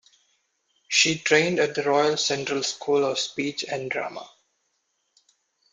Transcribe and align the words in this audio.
She 0.87 1.19
trained 1.19 1.59
at 1.59 1.75
the 1.75 1.83
Royal 1.83 2.17
Central 2.17 2.63
School 2.63 3.05
of 3.05 3.19
Speech 3.19 3.65
and 3.65 3.91
Drama. 3.91 4.27